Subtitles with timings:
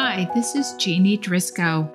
[0.00, 1.92] Hi, this is Jeannie Driscoll.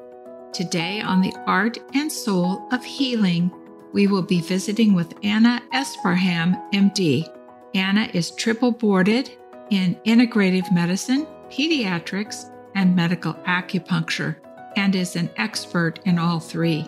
[0.51, 3.49] Today on the Art and Soul of Healing,
[3.93, 7.25] we will be visiting with Anna Esparham, MD.
[7.73, 9.31] Anna is triple boarded
[9.69, 14.35] in integrative medicine, pediatrics, and medical acupuncture,
[14.75, 16.85] and is an expert in all three.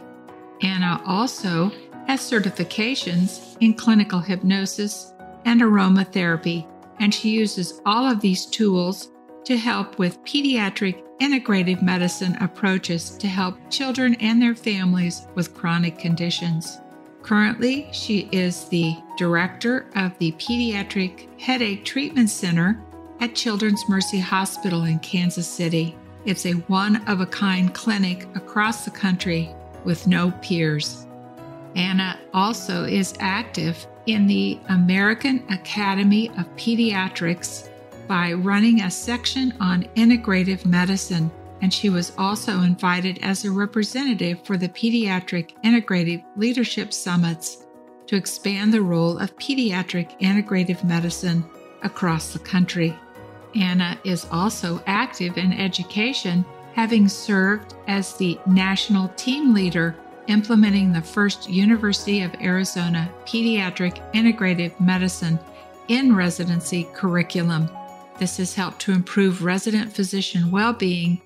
[0.64, 1.72] Anna also
[2.08, 5.14] has certifications in clinical hypnosis
[5.46, 9.12] and aromatherapy, and she uses all of these tools
[9.46, 15.98] to help with pediatric integrative medicine approaches to help children and their families with chronic
[15.98, 16.80] conditions.
[17.22, 22.80] Currently, she is the director of the Pediatric Headache Treatment Center
[23.20, 25.96] at Children's Mercy Hospital in Kansas City.
[26.26, 29.50] It's a one of a kind clinic across the country
[29.86, 31.08] with no peers.
[31.76, 37.70] Anna also is active in the American Academy of Pediatrics
[38.08, 44.44] by running a section on integrative medicine, and she was also invited as a representative
[44.44, 47.66] for the Pediatric Integrative Leadership Summits
[48.08, 51.44] to expand the role of pediatric integrative medicine
[51.84, 52.98] across the country.
[53.56, 59.96] Anna is also active in education, having served as the national team leader
[60.28, 65.40] implementing the first University of Arizona Pediatric Integrative Medicine
[65.88, 67.70] in residency curriculum.
[68.18, 71.22] This has helped to improve resident physician well being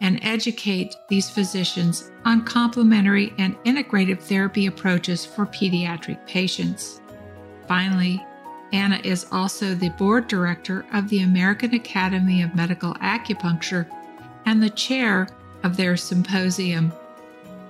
[0.00, 7.00] and educate these physicians on complementary and integrative therapy approaches for pediatric patients.
[7.66, 8.24] Finally,
[8.72, 13.88] Anna is also the board director of the American Academy of Medical Acupuncture
[14.44, 15.28] and the chair
[15.62, 16.92] of their symposium.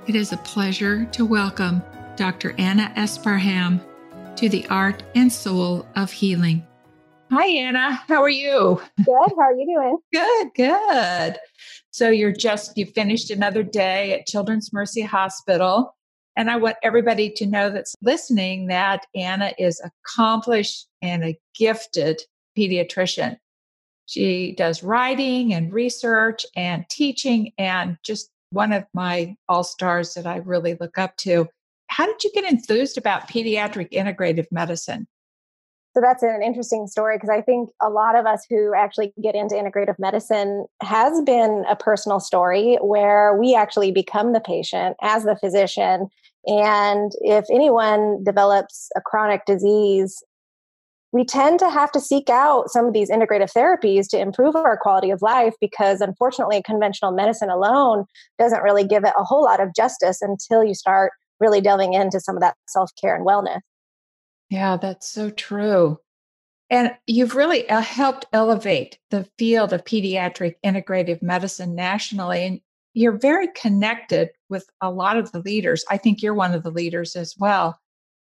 [0.07, 1.83] It is a pleasure to welcome
[2.17, 2.55] Dr.
[2.59, 3.81] Anna Esparham
[4.37, 6.67] to the Art and Soul of Healing.
[7.31, 7.93] Hi, Anna.
[8.07, 8.81] How are you?
[8.99, 9.09] Good.
[9.09, 9.99] How are you doing?
[10.13, 11.39] Good, good.
[11.91, 15.97] So you're just, you finished another day at Children's Mercy Hospital.
[16.37, 22.21] And I want everybody to know that's listening that Anna is accomplished and a gifted
[22.57, 23.39] pediatrician.
[24.05, 30.27] She does writing and research and teaching and just one of my all stars that
[30.27, 31.49] I really look up to.
[31.89, 35.09] How did you get enthused about pediatric integrative medicine?
[35.97, 39.35] So that's an interesting story because I think a lot of us who actually get
[39.35, 45.25] into integrative medicine has been a personal story where we actually become the patient as
[45.25, 46.09] the physician.
[46.45, 50.23] And if anyone develops a chronic disease,
[51.13, 54.77] we tend to have to seek out some of these integrative therapies to improve our
[54.77, 58.05] quality of life because unfortunately conventional medicine alone
[58.39, 62.21] doesn't really give it a whole lot of justice until you start really delving into
[62.21, 63.61] some of that self-care and wellness
[64.51, 65.99] yeah, that's so true.
[66.69, 72.45] And you've really uh, helped elevate the field of pediatric integrative medicine nationally.
[72.45, 72.61] And
[72.95, 75.85] you're very connected with a lot of the leaders.
[75.91, 77.79] I think you're one of the leaders as well.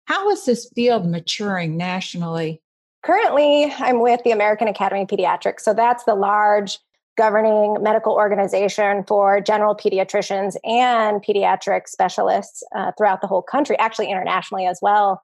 [0.05, 2.61] How is this field maturing nationally?
[3.03, 5.61] Currently, I'm with the American Academy of Pediatrics.
[5.61, 6.79] So that's the large
[7.17, 14.09] governing medical organization for general pediatricians and pediatric specialists uh, throughout the whole country, actually
[14.09, 15.21] internationally as well.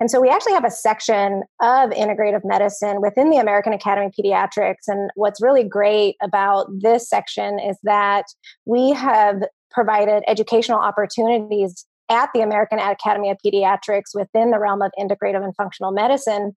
[0.00, 4.12] And so we actually have a section of integrative medicine within the American Academy of
[4.12, 4.86] Pediatrics.
[4.86, 8.24] And what's really great about this section is that
[8.64, 14.92] we have provided educational opportunities at the American Academy of Pediatrics within the realm of
[14.98, 16.56] integrative and functional medicine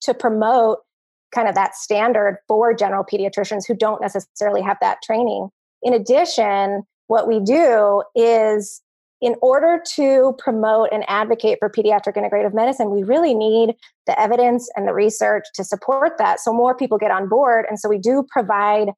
[0.00, 0.78] to promote
[1.32, 5.48] kind of that standard for general pediatricians who don't necessarily have that training.
[5.82, 8.82] In addition, what we do is
[9.26, 13.74] in order to promote and advocate for pediatric integrative medicine, we really need
[14.06, 17.66] the evidence and the research to support that so more people get on board.
[17.68, 18.90] And so we do provide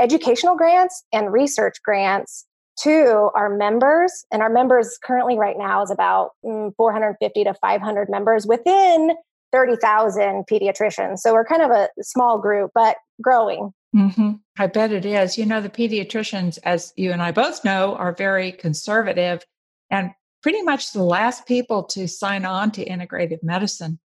[0.00, 2.46] educational grants and research grants
[2.80, 4.24] to our members.
[4.32, 9.12] And our members currently, right now, is about mm, 450 to 500 members within
[9.52, 11.18] 30,000 pediatricians.
[11.18, 13.72] So we're kind of a small group, but growing.
[13.94, 14.32] Mm-hmm.
[14.58, 15.38] I bet it is.
[15.38, 19.44] You know, the pediatricians, as you and I both know, are very conservative
[19.90, 20.12] and
[20.42, 23.98] pretty much the last people to sign on to integrative medicine.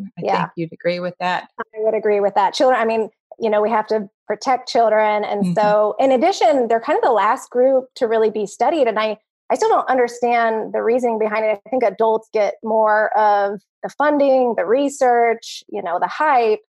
[0.00, 0.38] I yeah.
[0.38, 1.48] think you'd agree with that.
[1.58, 2.54] I would agree with that.
[2.54, 5.24] Children, I mean, you know, we have to protect children.
[5.24, 5.52] And mm-hmm.
[5.54, 8.86] so, in addition, they're kind of the last group to really be studied.
[8.86, 9.18] And I,
[9.50, 11.60] I still don't understand the reasoning behind it.
[11.66, 16.60] I think adults get more of the funding, the research, you know, the hype,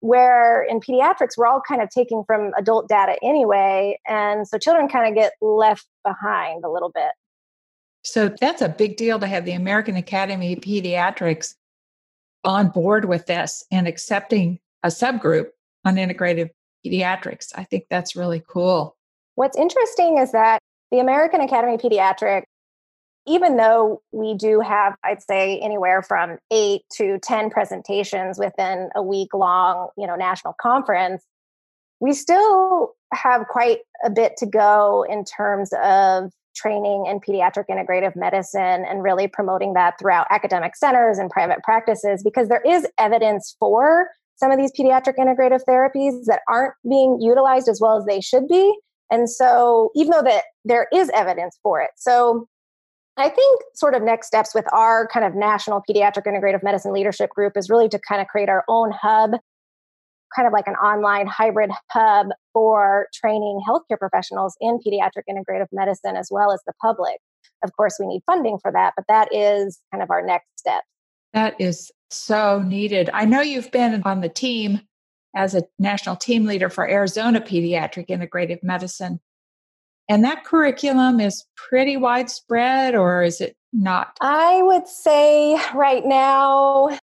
[0.00, 3.98] where in pediatrics, we're all kind of taking from adult data anyway.
[4.06, 7.12] And so children kind of get left behind a little bit.
[8.04, 11.54] So that's a big deal to have the American Academy of Pediatrics
[12.44, 15.46] on board with this and accepting a subgroup
[15.84, 16.50] on integrative
[16.86, 17.52] pediatrics.
[17.54, 18.96] I think that's really cool.
[19.36, 20.60] What's interesting is that
[20.90, 22.44] the American Academy of Pediatrics,
[23.26, 29.02] even though we do have, I'd say, anywhere from eight to 10 presentations within a
[29.02, 31.24] week long, you know, national conference,
[32.00, 38.16] we still have quite a bit to go in terms of training in pediatric integrative
[38.16, 43.56] medicine and really promoting that throughout academic centers and private practices because there is evidence
[43.58, 48.20] for some of these pediatric integrative therapies that aren't being utilized as well as they
[48.20, 48.74] should be.
[49.10, 52.48] And so, even though that there is evidence for it, so
[53.16, 57.30] I think sort of next steps with our kind of national pediatric integrative medicine leadership
[57.30, 59.32] group is really to kind of create our own hub,
[60.34, 66.16] kind of like an online hybrid hub for training healthcare professionals in pediatric integrative medicine
[66.16, 67.16] as well as the public.
[67.62, 70.82] Of course, we need funding for that, but that is kind of our next step.
[71.32, 73.10] That is so needed.
[73.12, 74.80] I know you've been on the team
[75.34, 79.20] as a national team leader for Arizona Pediatric Integrative Medicine.
[80.08, 84.16] And that curriculum is pretty widespread, or is it not?
[84.20, 86.96] I would say right now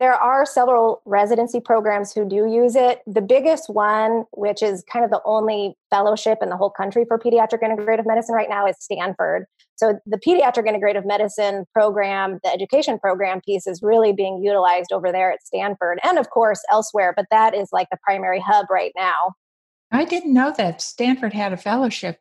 [0.00, 3.00] there are several residency programs who do use it.
[3.06, 7.18] The biggest one, which is kind of the only fellowship in the whole country for
[7.18, 9.46] pediatric integrative medicine right now, is Stanford.
[9.74, 15.10] So the pediatric integrative medicine program, the education program piece is really being utilized over
[15.10, 18.92] there at Stanford and of course elsewhere, but that is like the primary hub right
[18.96, 19.34] now.
[19.90, 22.20] I didn't know that Stanford had a fellowship.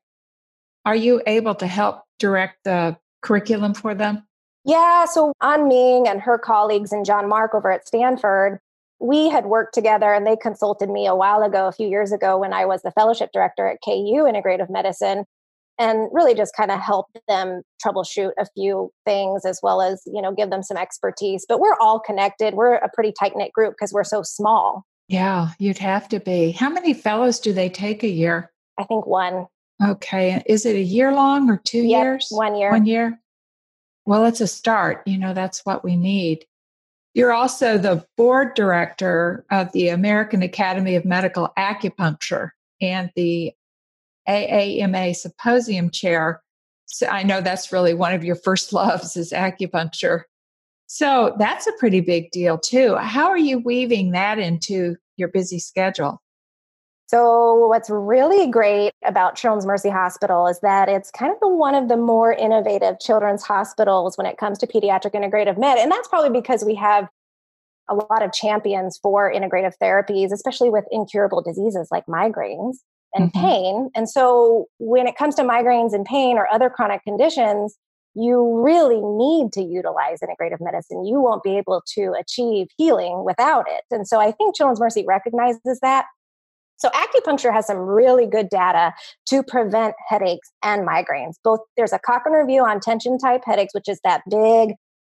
[0.85, 4.26] Are you able to help direct the curriculum for them?
[4.67, 8.59] Yeah, so Ann Ming and her colleagues and John Mark over at Stanford,
[8.99, 12.37] we had worked together and they consulted me a while ago, a few years ago,
[12.37, 15.23] when I was the fellowship director at KU Integrative Medicine,
[15.79, 20.21] and really just kind of help them troubleshoot a few things as well as, you
[20.21, 21.45] know, give them some expertise.
[21.47, 22.55] But we're all connected.
[22.55, 24.83] We're a pretty tight knit group because we're so small.
[25.07, 26.51] Yeah, you'd have to be.
[26.51, 28.51] How many fellows do they take a year?
[28.77, 29.45] I think one.
[29.81, 30.43] Okay.
[30.45, 32.27] Is it a year long or two yep, years?
[32.31, 32.71] One year.
[32.71, 33.17] One year.
[34.07, 35.01] Well, it's a start.
[35.05, 36.45] You know, that's what we need.
[37.13, 43.51] You're also the board director of the American Academy of Medical Acupuncture and the
[44.29, 46.41] AAMA Symposium Chair.
[46.85, 50.21] So I know that's really one of your first loves is acupuncture.
[50.85, 52.95] So that's a pretty big deal too.
[52.95, 56.21] How are you weaving that into your busy schedule?
[57.07, 61.73] So, what's really great about Children's Mercy Hospital is that it's kind of the one
[61.73, 65.77] of the more innovative children's hospitals when it comes to pediatric integrative med.
[65.77, 67.07] And that's probably because we have
[67.89, 72.75] a lot of champions for integrative therapies, especially with incurable diseases like migraines
[73.13, 73.45] and mm-hmm.
[73.45, 73.89] pain.
[73.95, 77.77] And so, when it comes to migraines and pain or other chronic conditions,
[78.15, 81.05] you really need to utilize integrative medicine.
[81.05, 83.83] You won't be able to achieve healing without it.
[83.91, 86.03] And so, I think Children's Mercy recognizes that
[86.77, 88.93] so acupuncture has some really good data
[89.27, 91.33] to prevent headaches and migraines.
[91.43, 94.75] Both there's a Cochrane review on tension type headaches, which is that big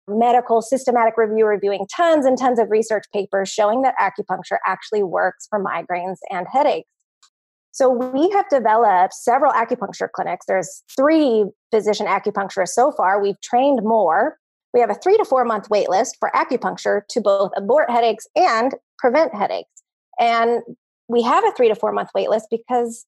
[0.07, 5.47] medical systematic review reviewing tons and tons of research papers showing that acupuncture actually works
[5.49, 6.87] for migraines and headaches.
[7.71, 10.45] So we have developed several acupuncture clinics.
[10.47, 13.21] There's three physician acupuncturists so far.
[13.21, 14.37] We've trained more.
[14.73, 18.27] We have a three to four month wait list for acupuncture to both abort headaches
[18.35, 19.69] and prevent headaches.
[20.19, 20.61] And
[21.09, 23.05] we have a three to four month wait list because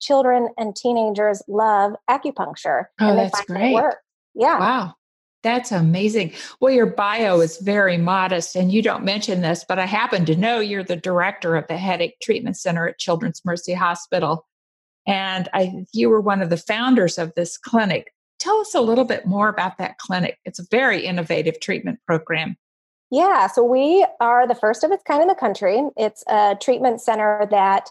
[0.00, 2.84] children and teenagers love acupuncture.
[3.00, 3.76] Oh, that's great.
[4.34, 4.58] Yeah.
[4.60, 4.94] Wow.
[5.42, 6.32] That's amazing.
[6.60, 10.36] Well, your bio is very modest, and you don't mention this, but I happen to
[10.36, 14.46] know you're the director of the Headache Treatment Center at Children's Mercy Hospital.
[15.06, 18.12] And I, you were one of the founders of this clinic.
[18.40, 20.38] Tell us a little bit more about that clinic.
[20.44, 22.56] It's a very innovative treatment program.
[23.10, 25.82] Yeah, so we are the first of its kind in the country.
[25.96, 27.88] It's a treatment center that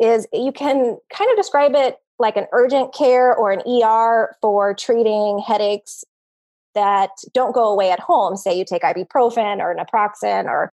[0.00, 4.74] is, you can kind of describe it like an urgent care or an ER for
[4.74, 6.04] treating headaches
[6.74, 8.36] that don't go away at home.
[8.36, 10.72] Say you take ibuprofen or naproxen or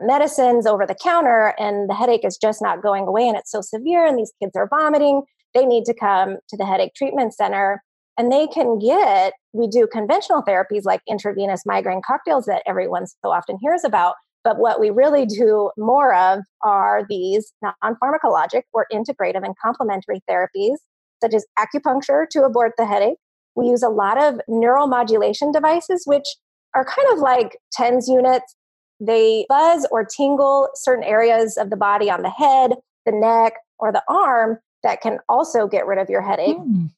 [0.00, 3.60] medicines over the counter, and the headache is just not going away and it's so
[3.60, 5.22] severe, and these kids are vomiting.
[5.54, 7.82] They need to come to the headache treatment center
[8.18, 13.30] and they can get, we do conventional therapies like intravenous migraine cocktails that everyone so
[13.30, 14.14] often hears about.
[14.44, 20.20] But what we really do more of are these non pharmacologic or integrative and complementary
[20.28, 20.76] therapies,
[21.22, 23.18] such as acupuncture to abort the headache.
[23.54, 26.26] We use a lot of neuromodulation devices, which
[26.74, 28.56] are kind of like TENS units.
[28.98, 32.72] They buzz or tingle certain areas of the body on the head,
[33.06, 36.56] the neck, or the arm that can also get rid of your headache.
[36.56, 36.90] Mm.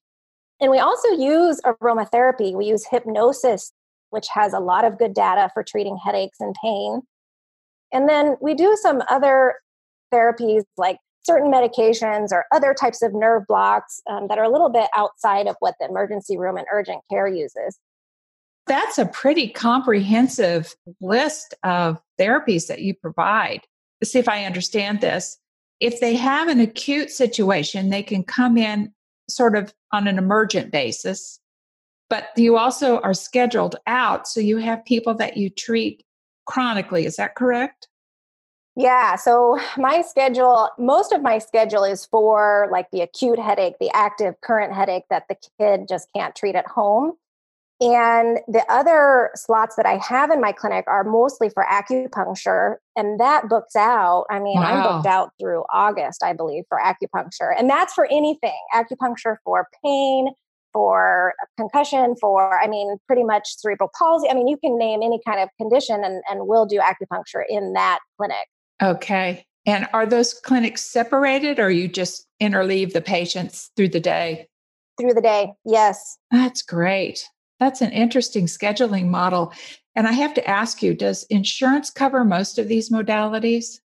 [0.61, 2.55] And we also use aromatherapy.
[2.55, 3.73] We use hypnosis,
[4.11, 7.03] which has a lot of good data for treating headaches and pain.
[7.93, 9.55] And then we do some other
[10.13, 14.69] therapies like certain medications or other types of nerve blocks um, that are a little
[14.69, 17.79] bit outside of what the emergency room and urgent care uses.
[18.67, 23.61] That's a pretty comprehensive list of therapies that you provide.
[24.01, 25.39] Let's see if I understand this.
[25.81, 28.93] If they have an acute situation, they can come in
[29.35, 31.41] sort of on an emergent basis,
[32.09, 34.29] but you also are scheduled out.
[34.29, 36.05] So you have people that you treat
[36.47, 37.07] chronically.
[37.07, 37.89] Is that correct?
[38.77, 39.15] Yeah.
[39.17, 44.41] So my schedule, most of my schedule is for like the acute headache, the active
[44.41, 47.13] current headache that the kid just can't treat at home.
[47.81, 53.19] And the other slots that I have in my clinic are mostly for acupuncture, and
[53.19, 54.27] that books out.
[54.31, 54.65] I mean, wow.
[54.65, 57.53] I'm booked out through August, I believe, for acupuncture.
[57.59, 60.29] And that's for anything acupuncture for pain,
[60.73, 64.31] for concussion, for, I mean, pretty much cerebral palsy.
[64.31, 67.73] I mean, you can name any kind of condition, and, and we'll do acupuncture in
[67.73, 68.47] that clinic.
[68.83, 69.45] Okay.
[69.67, 74.47] And are those clinics separated or you just interleave the patients through the day?
[75.01, 76.19] Through the day, yes.
[76.31, 77.29] That's great.
[77.61, 79.53] That's an interesting scheduling model.
[79.97, 83.79] And I have to ask you does insurance cover most of these modalities?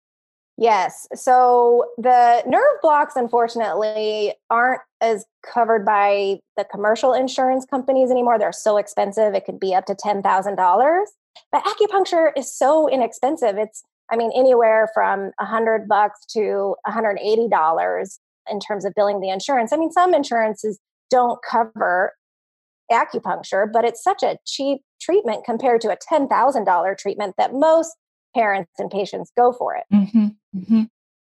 [0.58, 1.08] Yes.
[1.14, 8.40] So the nerve blocks, unfortunately, aren't as covered by the commercial insurance companies anymore.
[8.40, 11.04] They're so expensive, it could be up to $10,000.
[11.52, 13.58] But acupuncture is so inexpensive.
[13.58, 18.20] It's I mean, anywhere from a hundred bucks to $180
[18.50, 19.74] in terms of billing the insurance.
[19.74, 22.14] I mean, some insurances don't cover
[22.92, 27.96] acupuncture, but it's such a cheap treatment compared to a $10,000 treatment that most
[28.36, 29.84] parents and patients go for it.
[29.94, 30.84] Mm-hmm, mm-hmm.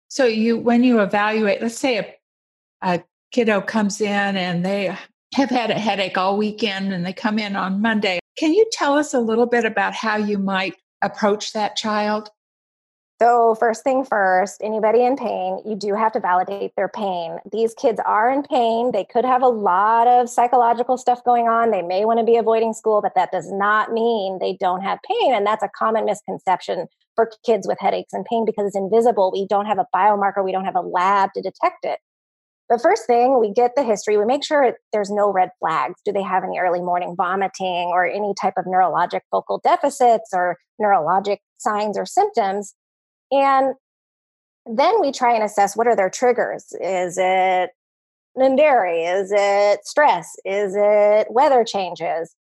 [0.09, 2.13] So you, when you evaluate, let's say a,
[2.81, 4.95] a kiddo comes in and they
[5.33, 8.19] have had a headache all weekend and they come in on Monday.
[8.37, 12.29] Can you tell us a little bit about how you might approach that child?
[13.23, 17.37] So, first thing first, anybody in pain, you do have to validate their pain.
[17.49, 18.91] These kids are in pain.
[18.91, 21.71] They could have a lot of psychological stuff going on.
[21.71, 24.99] They may want to be avoiding school, but that does not mean they don't have
[25.07, 25.33] pain.
[25.33, 29.31] And that's a common misconception for kids with headaches and pain because it's invisible.
[29.31, 31.99] We don't have a biomarker, we don't have a lab to detect it.
[32.69, 35.95] The first thing, we get the history, we make sure there's no red flags.
[36.03, 40.57] Do they have any early morning vomiting or any type of neurologic focal deficits or
[40.81, 42.75] neurologic signs or symptoms?
[43.33, 43.73] And
[44.65, 46.65] then we try and assess what are their triggers.
[46.79, 47.71] Is it
[48.37, 49.21] NDARI?
[49.21, 50.29] Is it stress?
[50.45, 52.35] Is it weather changes?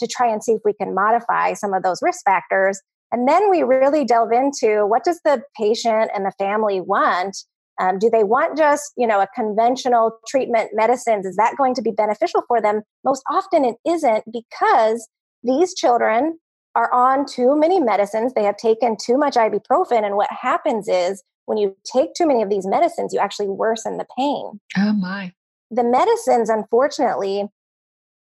[0.00, 2.80] To try and see if we can modify some of those risk factors.
[3.12, 7.36] And then we really delve into what does the patient and the family want?
[7.80, 11.26] Um, do they want just you know a conventional treatment medicines?
[11.26, 12.82] Is that going to be beneficial for them?
[13.04, 15.06] Most often it isn't because
[15.44, 16.38] these children
[16.74, 18.32] are on too many medicines.
[18.34, 20.04] They have taken too much ibuprofen.
[20.04, 23.96] And what happens is when you take too many of these medicines, you actually worsen
[23.98, 24.60] the pain.
[24.76, 25.32] Oh, my.
[25.70, 27.48] The medicines, unfortunately,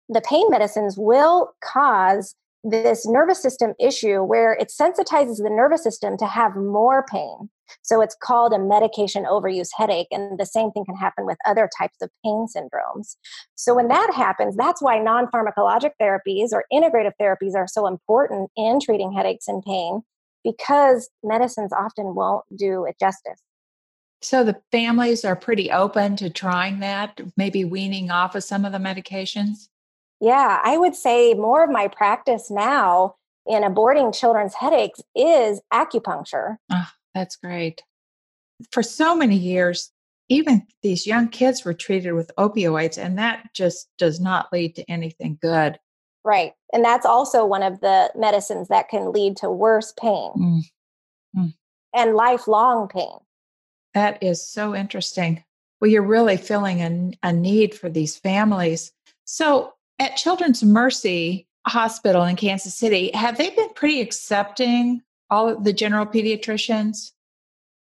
[0.09, 6.17] the pain medicines will cause this nervous system issue where it sensitizes the nervous system
[6.17, 7.49] to have more pain.
[7.81, 10.07] So it's called a medication overuse headache.
[10.11, 13.15] And the same thing can happen with other types of pain syndromes.
[13.55, 18.49] So when that happens, that's why non pharmacologic therapies or integrative therapies are so important
[18.55, 20.01] in treating headaches and pain
[20.43, 23.41] because medicines often won't do it justice.
[24.21, 28.71] So the families are pretty open to trying that, maybe weaning off of some of
[28.71, 29.67] the medications?
[30.23, 33.15] Yeah, I would say more of my practice now
[33.45, 36.55] in aborting children's headaches is acupuncture.
[36.71, 37.83] Oh, that's great.
[38.71, 39.91] For so many years,
[40.29, 44.89] even these young kids were treated with opioids, and that just does not lead to
[44.89, 45.77] anything good.
[46.23, 46.53] Right.
[46.71, 50.61] And that's also one of the medicines that can lead to worse pain mm.
[51.35, 51.53] Mm.
[51.93, 53.17] and lifelong pain.
[53.93, 55.43] That is so interesting.
[55.81, 58.93] Well, you're really feeling a, a need for these families.
[59.25, 65.63] So, at Children's Mercy Hospital in Kansas City, have they been pretty accepting all of
[65.63, 67.11] the general pediatricians?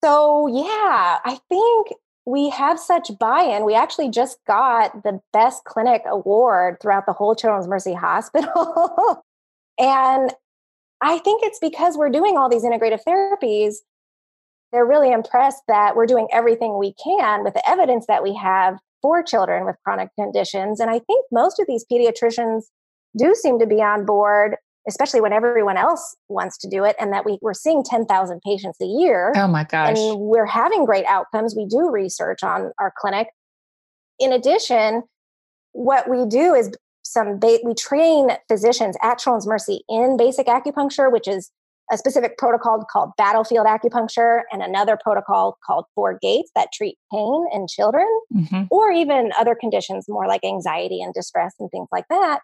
[0.04, 1.88] So, yeah, I think
[2.26, 3.66] we have such buy in.
[3.66, 9.24] We actually just got the best clinic award throughout the whole Children's Mercy Hospital.
[9.80, 10.34] and
[11.02, 13.76] I think it's because we're doing all these integrative therapies.
[14.72, 18.80] They're really impressed that we're doing everything we can with the evidence that we have
[19.06, 20.80] for children with chronic conditions.
[20.80, 22.64] And I think most of these pediatricians
[23.16, 24.56] do seem to be on board
[24.88, 28.78] especially when everyone else wants to do it and that we, we're seeing 10,000 patients
[28.80, 29.34] a year.
[29.36, 29.98] Oh my gosh.
[29.98, 31.56] And we're having great outcomes.
[31.56, 33.30] We do research on our clinic.
[34.20, 35.02] In addition,
[35.72, 36.72] what we do is
[37.02, 41.50] some ba- we train physicians at Children's Mercy in basic acupuncture, which is
[41.92, 47.46] a specific protocol called battlefield acupuncture and another protocol called four gates that treat pain
[47.54, 48.64] in children mm-hmm.
[48.72, 52.40] or even other conditions more like anxiety and distress and things like that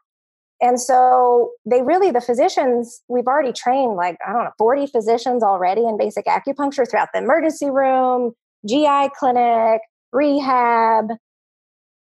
[0.62, 5.44] and so they really the physicians we've already trained like i don't know 40 physicians
[5.44, 8.34] already in basic acupuncture throughout the emergency room
[8.68, 9.82] gi clinic
[10.14, 11.06] rehab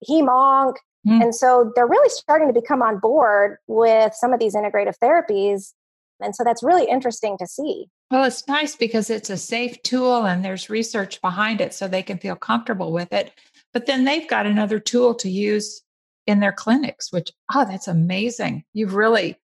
[0.09, 0.77] hemonc
[1.07, 1.23] mm.
[1.23, 5.73] and so they're really starting to become on board with some of these integrative therapies
[6.21, 7.87] and so that's really interesting to see.
[8.11, 12.03] Well, it's nice because it's a safe tool and there's research behind it so they
[12.03, 13.33] can feel comfortable with it.
[13.73, 15.83] But then they've got another tool to use
[16.27, 18.65] in their clinics, which, oh, that's amazing.
[18.73, 19.37] You've really,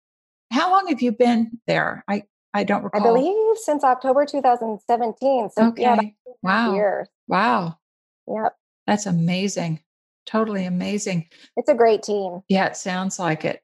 [0.52, 2.04] how long have you been there?
[2.06, 2.24] I,
[2.54, 3.00] I don't recall.
[3.00, 5.50] I believe since October 2017.
[5.50, 5.82] So, okay.
[5.82, 6.00] yeah,
[6.42, 6.74] wow.
[6.74, 7.08] Years.
[7.28, 7.78] Wow.
[8.28, 8.56] Yep.
[8.86, 9.80] That's amazing.
[10.26, 11.28] Totally amazing.
[11.56, 12.40] It's a great team.
[12.48, 13.62] Yeah, it sounds like it.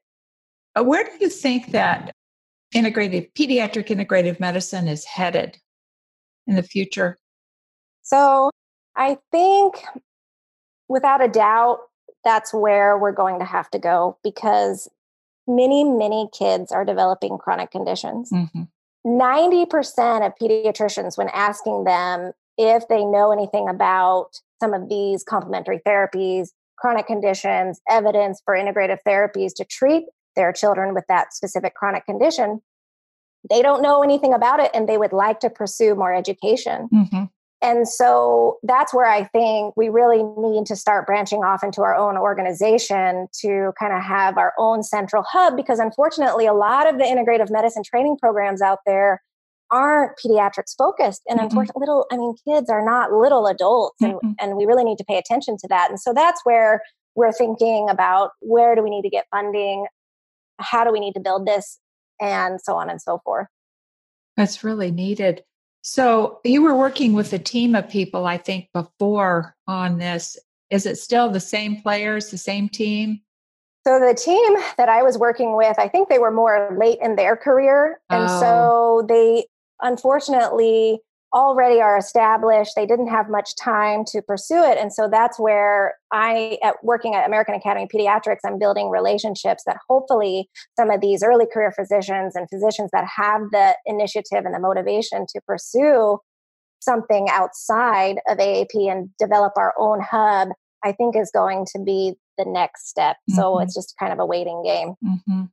[0.75, 2.13] Uh, where do you think that
[2.73, 5.57] integrative pediatric integrative medicine is headed
[6.45, 7.17] in the future?
[8.03, 8.51] So,
[8.95, 9.83] I think
[10.87, 11.79] without a doubt,
[12.23, 14.89] that's where we're going to have to go because
[15.47, 18.31] many, many kids are developing chronic conditions.
[18.31, 18.63] Mm-hmm.
[19.05, 25.79] 90% of pediatricians, when asking them if they know anything about some of these complementary
[25.87, 30.05] therapies, chronic conditions, evidence for integrative therapies to treat
[30.37, 32.61] their children with that specific chronic condition,
[33.49, 36.87] they don't know anything about it and they would like to pursue more education.
[36.93, 37.23] Mm-hmm.
[37.61, 41.95] And so that's where I think we really need to start branching off into our
[41.95, 46.99] own organization to kind of have our own central hub because unfortunately, a lot of
[46.99, 49.21] the integrative medicine training programs out there
[49.71, 51.23] aren't pediatrics focused.
[51.27, 51.45] And mm-hmm.
[51.45, 54.31] unfortunately, little, I mean, kids are not little adults, and, mm-hmm.
[54.39, 55.89] and we really need to pay attention to that.
[55.89, 56.81] And so that's where
[57.15, 59.87] we're thinking about where do we need to get funding?
[60.59, 61.79] How do we need to build this?
[62.19, 63.47] And so on and so forth.
[64.35, 65.43] That's really needed.
[65.81, 70.37] So you were working with a team of people, I think, before on this.
[70.69, 73.21] Is it still the same players, the same team?
[73.85, 77.15] So the team that I was working with, I think they were more late in
[77.15, 78.01] their career.
[78.09, 78.39] And oh.
[78.41, 79.45] so they
[79.81, 80.99] unfortunately
[81.33, 82.71] already are established.
[82.75, 84.77] They didn't have much time to pursue it.
[84.77, 89.63] And so that's where I, at working at American Academy of Pediatrics, I'm building relationships
[89.65, 94.53] that hopefully some of these early career physicians and physicians that have the initiative and
[94.53, 96.19] the motivation to pursue
[96.79, 100.49] something outside of AAP and develop our own hub,
[100.83, 103.17] I think is going to be the next step.
[103.29, 103.35] Mm-hmm.
[103.35, 104.93] So it's just kind of a waiting game.
[105.03, 105.43] Mm-hmm.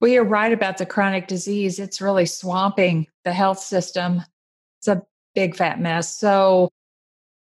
[0.00, 1.78] Well, you're right about the chronic disease.
[1.78, 4.22] It's really swamping the health system.
[4.80, 5.02] It's a
[5.34, 6.14] big fat mess.
[6.14, 6.70] So,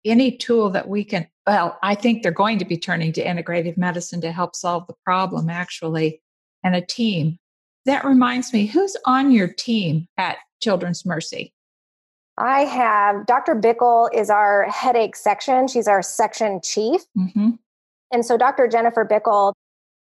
[0.05, 3.77] any tool that we can, well, I think they're going to be turning to integrative
[3.77, 6.21] medicine to help solve the problem, actually,
[6.63, 7.37] and a team.
[7.85, 11.53] That reminds me, who's on your team at Children's Mercy?
[12.37, 13.55] I have Dr.
[13.55, 15.67] Bickel is our headache section.
[15.67, 17.01] She's our section chief.
[17.17, 17.51] Mm-hmm.
[18.11, 18.67] And so Dr.
[18.67, 19.53] Jennifer Bickel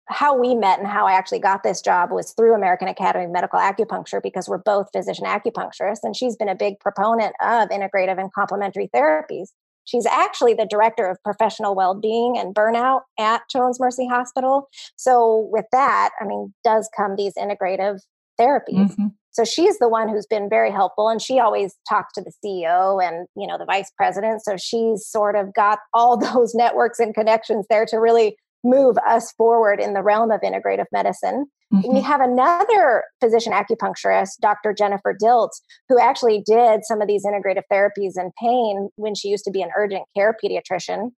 [0.09, 3.31] how we met and how I actually got this job was through American Academy of
[3.31, 6.03] Medical Acupuncture because we're both physician acupuncturists.
[6.03, 9.49] And she's been a big proponent of integrative and complementary therapies.
[9.85, 14.69] She's actually the director of professional well being and burnout at Children's Mercy Hospital.
[14.97, 18.01] So, with that, I mean, does come these integrative
[18.39, 18.93] therapies.
[18.93, 19.07] Mm-hmm.
[19.33, 23.03] So she's the one who's been very helpful and she always talks to the CEO
[23.03, 27.15] and you know the vice president so she's sort of got all those networks and
[27.15, 31.47] connections there to really move us forward in the realm of integrative medicine.
[31.73, 31.95] Mm-hmm.
[31.95, 34.75] We have another physician acupuncturist, Dr.
[34.75, 39.45] Jennifer Diltz, who actually did some of these integrative therapies in pain when she used
[39.45, 41.11] to be an urgent care pediatrician.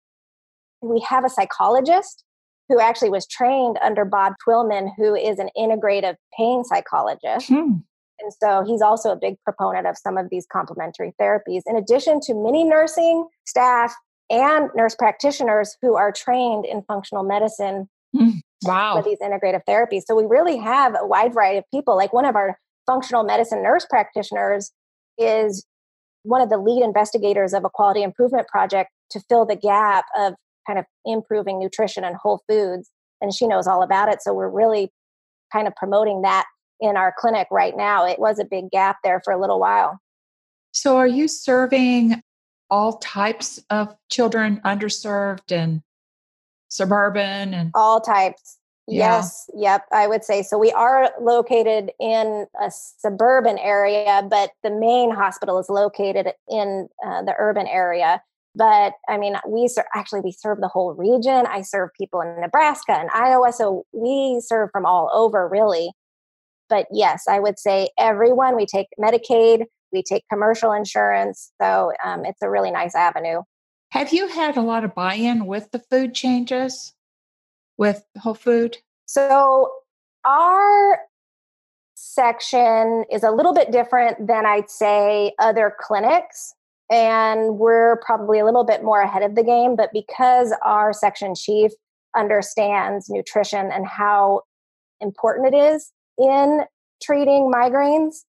[0.80, 2.24] We have a psychologist
[2.68, 7.50] who actually was trained under Bob Twillman, who is an integrative pain psychologist.
[7.50, 7.78] Mm-hmm.
[8.20, 12.20] And so he's also a big proponent of some of these complementary therapies, in addition
[12.22, 13.94] to many nursing staff
[14.30, 18.96] and nurse practitioners who are trained in functional medicine mm, wow.
[18.96, 20.02] for these integrative therapies.
[20.06, 21.96] So we really have a wide variety of people.
[21.96, 24.72] Like one of our functional medicine nurse practitioners
[25.18, 25.64] is
[26.22, 30.34] one of the lead investigators of a quality improvement project to fill the gap of
[30.66, 32.90] kind of improving nutrition and whole foods.
[33.20, 34.22] And she knows all about it.
[34.22, 34.90] So we're really
[35.52, 36.46] kind of promoting that
[36.80, 38.06] in our clinic right now.
[38.06, 39.98] It was a big gap there for a little while.
[40.72, 42.20] So, are you serving
[42.74, 45.80] all types of children, underserved and
[46.66, 48.58] suburban and all types.
[48.88, 49.16] Yeah.
[49.16, 50.58] Yes, yep, I would say so.
[50.58, 57.22] We are located in a suburban area, but the main hospital is located in uh,
[57.22, 58.20] the urban area.
[58.56, 61.46] But I mean, we ser- actually we serve the whole region.
[61.46, 65.92] I serve people in Nebraska and Iowa, so we serve from all over, really.
[66.68, 71.52] But yes, I would say everyone, we take Medicaid, we take commercial insurance.
[71.60, 73.40] So um, it's a really nice avenue.
[73.90, 76.92] Have you had a lot of buy in with the food changes
[77.78, 78.76] with Whole Food?
[79.06, 79.70] So
[80.24, 80.98] our
[81.94, 86.54] section is a little bit different than I'd say other clinics.
[86.90, 89.76] And we're probably a little bit more ahead of the game.
[89.76, 91.72] But because our section chief
[92.16, 94.42] understands nutrition and how
[95.00, 96.62] important it is in
[97.02, 98.24] treating migraines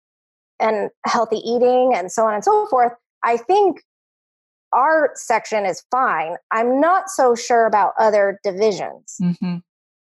[0.61, 3.83] and healthy eating and so on and so forth, I think
[4.73, 6.37] our section is fine.
[6.51, 9.17] I'm not so sure about other divisions.
[9.23, 9.57] Mm-hmm.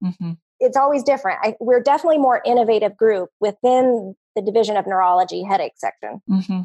[0.06, 0.32] Mm-hmm.
[0.60, 1.40] It's always different.
[1.44, 6.22] I, we're definitely more innovative group within the division of neurology headache section.
[6.30, 6.62] Mm-hmm.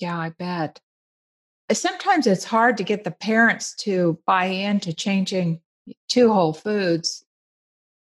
[0.00, 0.80] Yeah, I bet.
[1.72, 5.60] Sometimes it's hard to get the parents to buy into changing
[6.10, 7.24] to whole foods.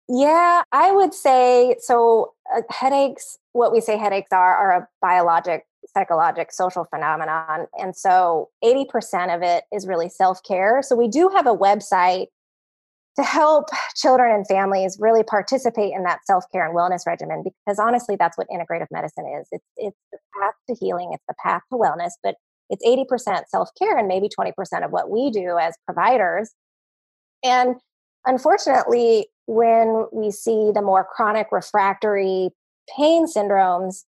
[0.09, 2.33] Yeah, I would say so.
[2.53, 7.67] Uh, headaches, what we say headaches are, are a biologic, psychologic, social phenomenon.
[7.77, 10.81] And so 80% of it is really self care.
[10.81, 12.27] So we do have a website
[13.17, 18.15] to help children and families really participate in that self-care and wellness regimen because honestly
[18.17, 21.77] that's what integrative medicine is it's it's the path to healing it's the path to
[21.77, 22.35] wellness but
[22.69, 24.53] it's 80% self-care and maybe 20%
[24.85, 26.53] of what we do as providers
[27.43, 27.75] and
[28.25, 32.49] unfortunately when we see the more chronic refractory
[32.95, 34.03] pain syndromes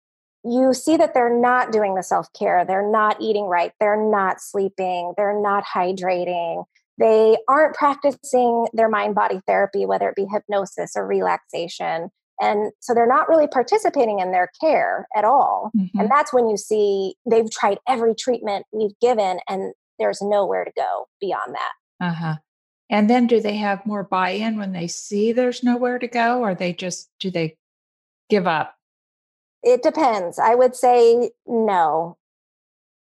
[0.42, 5.12] you see that they're not doing the self-care they're not eating right they're not sleeping
[5.16, 6.64] they're not hydrating
[7.00, 12.10] they aren't practicing their mind body therapy, whether it be hypnosis or relaxation.
[12.40, 15.70] And so they're not really participating in their care at all.
[15.76, 15.98] Mm-hmm.
[15.98, 20.72] And that's when you see they've tried every treatment we've given and there's nowhere to
[20.76, 22.06] go beyond that.
[22.06, 22.36] Uh huh.
[22.90, 26.40] And then do they have more buy in when they see there's nowhere to go
[26.40, 27.56] or they just, do they
[28.30, 28.74] give up?
[29.62, 30.38] It depends.
[30.38, 32.16] I would say no.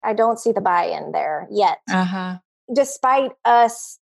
[0.04, 1.80] I don't see the buy in there yet.
[1.90, 2.38] Uh huh
[2.74, 4.00] despite us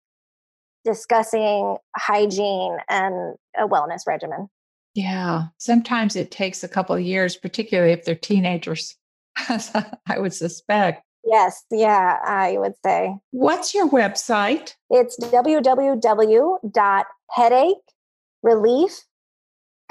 [0.86, 4.50] discussing hygiene and a wellness regimen.
[4.94, 8.96] Yeah, sometimes it takes a couple of years, particularly if they're teenagers,
[9.38, 11.04] I would suspect.
[11.24, 13.16] Yes, yeah, I would say.
[13.32, 14.76] What's your website?
[14.90, 15.18] It's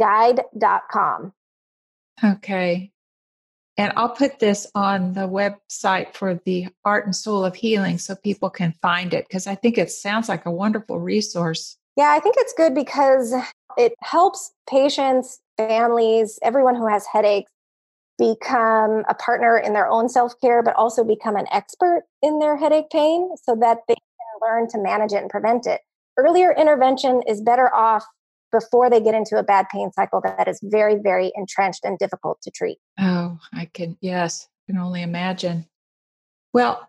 [0.01, 1.33] www.headachereliefguide.com.
[2.25, 2.93] Okay.
[3.79, 8.17] And I'll put this on the website for the Art and Soul of Healing so
[8.17, 11.77] people can find it because I think it sounds like a wonderful resource.
[11.97, 13.35] Yeah, I think it's good because
[13.77, 17.51] it helps patients, families, everyone who has headaches
[18.19, 22.57] become a partner in their own self care, but also become an expert in their
[22.57, 25.83] headache pain so that they can learn to manage it and prevent it.
[26.17, 28.07] Earlier intervention is better off
[28.59, 32.40] before they get into a bad pain cycle that is very, very entrenched and difficult
[32.42, 32.79] to treat.
[32.99, 35.66] Oh, I can, yes, can only imagine.
[36.53, 36.88] Well,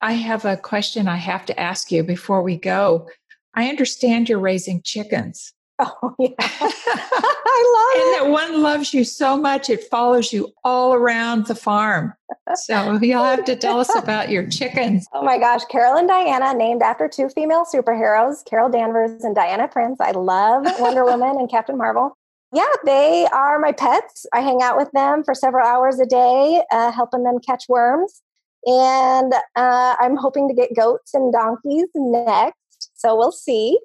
[0.00, 3.08] I have a question I have to ask you before we go.
[3.54, 5.52] I understand you're raising chickens.
[6.02, 6.28] Oh, yeah.
[6.40, 8.22] I love and it.
[8.22, 12.14] And that one loves you so much, it follows you all around the farm.
[12.54, 15.06] So you'll have to tell us about your chickens.
[15.12, 15.64] Oh my gosh.
[15.66, 20.00] Carol and Diana, named after two female superheroes, Carol Danvers and Diana Prince.
[20.00, 22.16] I love Wonder Woman and Captain Marvel.
[22.52, 24.26] Yeah, they are my pets.
[24.34, 28.22] I hang out with them for several hours a day, uh, helping them catch worms.
[28.66, 32.90] And uh, I'm hoping to get goats and donkeys next.
[32.94, 33.78] So we'll see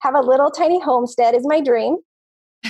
[0.00, 1.96] have a little tiny homestead is my dream.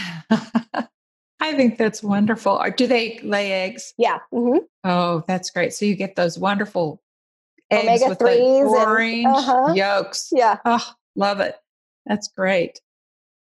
[1.41, 2.63] I think that's wonderful.
[2.77, 3.95] Do they lay eggs?
[3.97, 4.19] Yeah.
[4.33, 4.59] Mm-hmm.
[4.85, 5.73] Oh, that's great.
[5.73, 7.03] So you get those wonderful
[7.71, 9.73] eggs Omega with the orange and, uh-huh.
[9.75, 10.29] yolks.
[10.33, 10.59] Yeah.
[10.65, 11.57] Oh, love it.
[12.07, 12.81] That's great.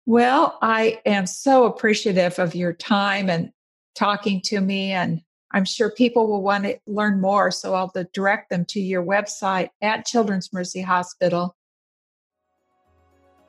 [0.06, 3.50] Well, I am so appreciative of your time and
[3.94, 4.90] talking to me.
[4.92, 7.50] And I'm sure people will want to learn more.
[7.50, 11.56] So I'll direct them to your website at Children's Mercy Hospital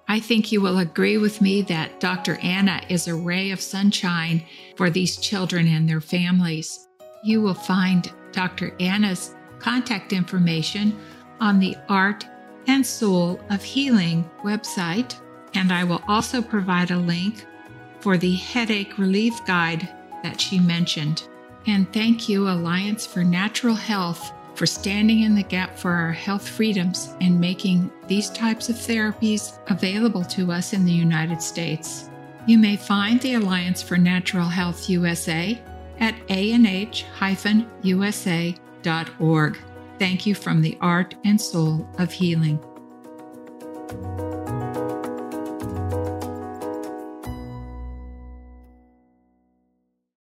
[0.08, 2.38] I think you will agree with me that Dr.
[2.42, 4.44] Anna is a ray of sunshine
[4.76, 6.88] for these children and their families.
[7.24, 8.76] You will find Dr.
[8.80, 10.98] Anna's contact information
[11.40, 12.26] on the Art
[12.68, 15.20] and Soul of Healing website,
[15.56, 17.46] and I will also provide a link
[18.00, 19.90] for the headache relief guide
[20.22, 21.28] that she mentioned.
[21.66, 26.48] And thank you, Alliance for Natural Health for standing in the gap for our health
[26.48, 32.10] freedoms and making these types of therapies available to us in the United States.
[32.48, 35.62] You may find the Alliance for Natural Health USA
[36.00, 36.78] at anh-usa.org.
[39.98, 42.60] Thank you from the Art and Soul of Healing.